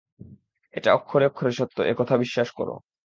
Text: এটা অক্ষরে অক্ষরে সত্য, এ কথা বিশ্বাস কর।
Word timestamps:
এটা 0.73 0.89
অক্ষরে 0.93 1.25
অক্ষরে 1.25 1.51
সত্য, 1.51 1.77
এ 1.81 1.93
কথা 1.97 2.15
বিশ্বাস 2.17 2.49
কর। 2.51 2.69